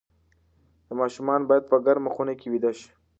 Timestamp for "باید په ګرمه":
1.49-2.09